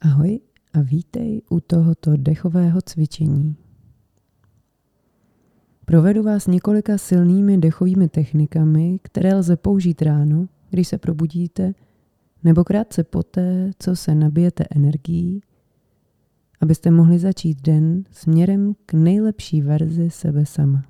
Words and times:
Ahoj 0.00 0.40
a 0.72 0.80
vítej 0.80 1.42
u 1.50 1.60
tohoto 1.60 2.16
dechového 2.16 2.80
cvičení. 2.80 3.56
Provedu 5.84 6.22
vás 6.22 6.46
několika 6.46 6.98
silnými 6.98 7.58
dechovými 7.58 8.08
technikami, 8.08 8.98
které 9.02 9.34
lze 9.34 9.56
použít 9.56 10.02
ráno, 10.02 10.48
když 10.70 10.88
se 10.88 10.98
probudíte, 10.98 11.74
nebo 12.44 12.64
krátce 12.64 13.04
poté, 13.04 13.70
co 13.78 13.96
se 13.96 14.14
nabijete 14.14 14.64
energií, 14.70 15.42
abyste 16.60 16.90
mohli 16.90 17.18
začít 17.18 17.62
den 17.62 18.04
směrem 18.10 18.74
k 18.86 18.92
nejlepší 18.92 19.62
verzi 19.62 20.10
sebe 20.10 20.46
sama. 20.46 20.89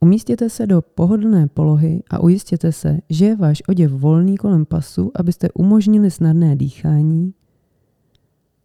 Umístěte 0.00 0.50
se 0.50 0.66
do 0.66 0.82
pohodlné 0.82 1.48
polohy 1.48 2.02
a 2.10 2.18
ujistěte 2.18 2.72
se, 2.72 2.98
že 3.10 3.26
je 3.26 3.36
váš 3.36 3.62
oděv 3.68 3.92
volný 3.92 4.36
kolem 4.36 4.66
pasu, 4.66 5.10
abyste 5.14 5.48
umožnili 5.54 6.10
snadné 6.10 6.56
dýchání, 6.56 7.34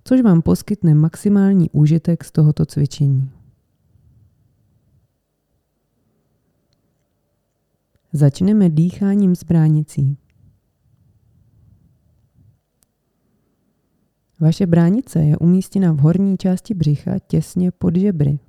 což 0.03 0.21
vám 0.21 0.41
poskytne 0.41 0.95
maximální 0.95 1.69
úžitek 1.69 2.23
z 2.23 2.31
tohoto 2.31 2.65
cvičení. 2.65 3.31
Začneme 8.13 8.69
dýcháním 8.69 9.35
z 9.35 9.43
bránicí. 9.43 10.17
Vaše 14.39 14.67
bránice 14.67 15.19
je 15.19 15.37
umístěna 15.37 15.91
v 15.91 15.97
horní 15.97 16.37
části 16.37 16.73
břicha 16.73 17.19
těsně 17.19 17.71
pod 17.71 17.95
žebry. 17.95 18.39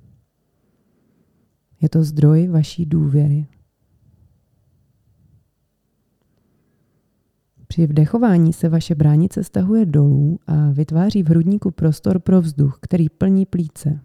Je 1.81 1.89
to 1.89 2.03
zdroj 2.03 2.47
vaší 2.47 2.85
důvěry. 2.85 3.47
Při 7.67 7.87
vdechování 7.87 8.53
se 8.53 8.69
vaše 8.69 8.95
bránice 8.95 9.43
stahuje 9.43 9.85
dolů 9.85 10.39
a 10.47 10.69
vytváří 10.71 11.23
v 11.23 11.29
hrudníku 11.29 11.71
prostor 11.71 12.19
pro 12.19 12.41
vzduch, 12.41 12.79
který 12.81 13.09
plní 13.09 13.45
plíce. 13.45 13.99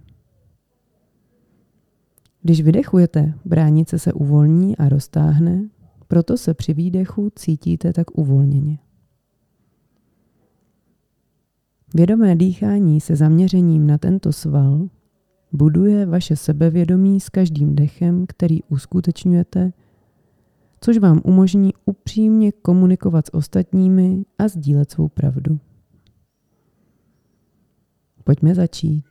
Když 2.43 2.61
vydechujete, 2.61 3.35
bránice 3.45 3.99
se 3.99 4.13
uvolní 4.13 4.77
a 4.77 4.89
roztáhne, 4.89 5.69
proto 6.09 6.37
se 6.37 6.55
při 6.55 6.75
výdechu 6.75 7.31
cítíte 7.37 7.93
tak 7.93 8.19
uvolněně. 8.19 8.79
Vědomé 11.95 12.37
dýchání 12.37 13.01
se 13.01 13.17
zaměřením 13.17 13.87
na 13.87 13.99
tento 13.99 14.33
sval 14.33 14.89
buduje 15.53 16.07
vaše 16.07 16.37
sebevědomí 16.37 17.21
s 17.21 17.29
každým 17.29 17.75
dechem, 17.75 18.27
který 18.27 18.63
uskutečňujete, 18.63 19.73
což 20.81 20.99
vám 20.99 21.21
umožní 21.25 21.73
upřímně 21.85 22.53
komunikovat 22.53 23.27
s 23.27 23.35
ostatními 23.35 24.25
a 24.39 24.49
sdílet 24.49 24.91
svou 24.91 25.09
pravdu. 25.09 25.61
Pojďme 28.25 28.55
začít. 28.55 29.05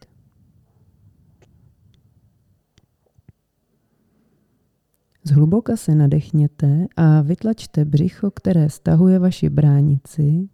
Zhluboka 5.23 5.78
se 5.78 5.95
nadechněte 5.95 6.86
a 6.98 7.22
vytlačte 7.22 7.86
břicho, 7.86 8.31
které 8.31 8.70
stahuje 8.70 9.20
vaši 9.20 9.50
bránici. 9.50 10.50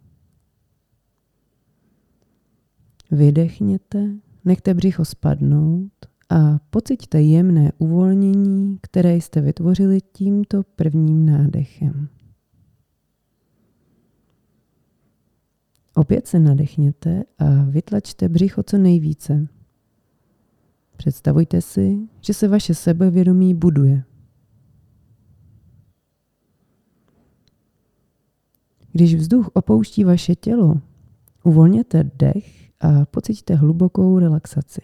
Vydechněte 3.10 4.14
Nechte 4.48 4.74
břicho 4.74 5.04
spadnout 5.04 5.92
a 6.30 6.58
pociťte 6.70 7.22
jemné 7.22 7.72
uvolnění, 7.78 8.78
které 8.82 9.14
jste 9.14 9.40
vytvořili 9.40 10.00
tímto 10.12 10.62
prvním 10.76 11.26
nádechem. 11.26 12.08
Opět 15.94 16.26
se 16.26 16.40
nadechněte 16.40 17.24
a 17.38 17.44
vytlačte 17.64 18.28
břicho 18.28 18.62
co 18.62 18.78
nejvíce. 18.78 19.48
Představujte 20.96 21.60
si, 21.60 22.08
že 22.20 22.34
se 22.34 22.48
vaše 22.48 22.74
sebevědomí 22.74 23.54
buduje. 23.54 24.04
Když 28.92 29.14
vzduch 29.14 29.50
opouští 29.54 30.04
vaše 30.04 30.34
tělo, 30.34 30.80
uvolněte 31.44 32.10
dech 32.14 32.67
a 32.80 33.04
pociťte 33.04 33.54
hlubokou 33.54 34.18
relaxaci. 34.18 34.80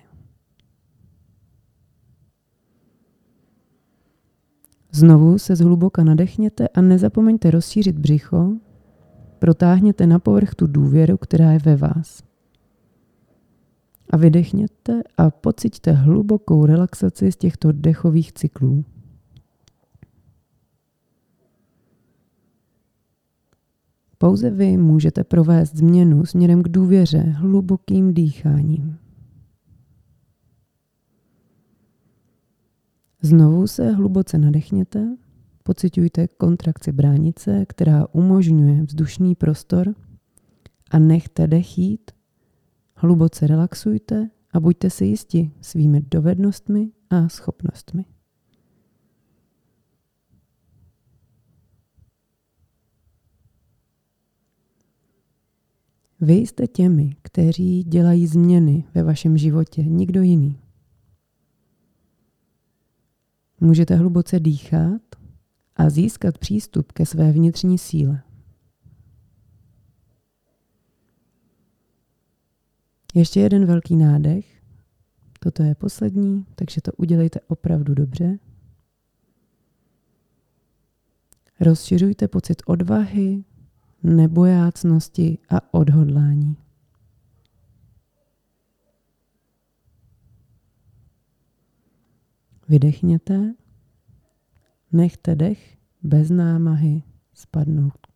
Znovu 4.93 5.39
se 5.39 5.57
zhluboka 5.57 6.05
nadechněte 6.05 6.69
a 6.69 6.81
nezapomeňte 6.81 7.51
rozšířit 7.51 7.99
břicho. 7.99 8.53
Protáhněte 9.39 10.07
na 10.07 10.19
povrch 10.19 10.55
tu 10.55 10.67
důvěru, 10.67 11.17
která 11.17 11.53
je 11.53 11.59
ve 11.59 11.77
vás. 11.77 12.23
A 14.11 14.17
vydechněte 14.17 15.03
a 15.17 15.31
pociťte 15.31 15.93
hlubokou 15.93 16.67
relaxaci 16.67 17.33
z 17.33 17.37
těchto 17.37 17.73
dechových 17.73 18.33
cyklů. 18.33 18.85
Pouze 24.25 24.51
vy 24.51 24.77
můžete 24.77 25.25
provést 25.25 25.77
změnu 25.77 26.27
směrem 26.27 26.63
k 26.63 26.69
důvěře 26.69 27.19
hlubokým 27.19 28.15
dýcháním. 28.15 28.99
Znovu 33.23 33.67
se 33.67 33.91
hluboce 33.91 34.39
nadechněte, 34.39 35.17
pocitujte 35.63 36.29
kontrakci 36.29 36.93
bránice, 36.93 37.65
která 37.69 38.07
umožňuje 38.13 38.83
vzdušný 38.83 39.35
prostor 39.35 39.95
a 40.91 40.99
nechte 40.99 41.47
dech 41.47 41.79
jít, 41.79 42.11
hluboce 42.95 43.47
relaxujte 43.47 44.31
a 44.53 44.61
buďte 44.61 44.91
si 44.91 45.05
jisti 45.05 45.53
svými 45.61 46.01
dovednostmi 46.01 46.91
a 47.11 47.29
schopnostmi. 47.29 48.05
Vy 56.25 56.35
jste 56.35 56.67
těmi, 56.67 57.17
kteří 57.23 57.83
dělají 57.83 58.27
změny 58.27 58.85
ve 58.95 59.03
vašem 59.03 59.39
životě, 59.39 59.83
nikdo 59.83 60.23
jiný. 60.23 60.61
Můžete 63.61 63.97
hluboce 63.97 64.41
dýchat 64.41 65.03
a 65.77 65.91
získat 65.91 66.39
přístup 66.39 66.93
ke 66.93 67.07
své 67.07 67.33
vnitřní 67.33 67.79
síle. 67.79 68.23
Ještě 73.15 73.41
jeden 73.41 73.67
velký 73.67 73.97
nádech. 73.97 74.63
Toto 75.41 75.63
je 75.63 75.75
poslední, 75.75 76.47
takže 76.55 76.81
to 76.81 76.93
udělejte 76.93 77.41
opravdu 77.41 77.95
dobře. 77.95 78.39
Rozšiřujte 81.61 82.29
pocit 82.29 82.63
odvahy, 82.67 83.45
nebojácnosti 84.05 85.39
a 85.51 85.75
odhodlání. 85.75 86.57
Vydechněte, 92.69 93.55
nechte 94.93 95.35
dech 95.35 95.79
bez 96.03 96.31
námahy 96.31 97.03
spadnout. 97.35 98.07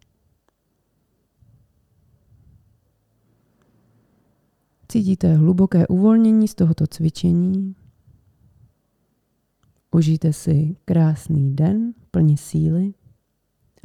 Cítíte 4.89 5.35
hluboké 5.35 5.87
uvolnění 5.87 6.49
z 6.49 6.55
tohoto 6.55 6.87
cvičení. 6.87 7.77
Užijte 9.91 10.33
si 10.33 10.77
krásný 10.85 11.57
den 11.57 11.95
plný 12.11 12.37
síly 12.37 12.95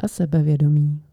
a 0.03 0.07
sebevědomí. 0.07 1.03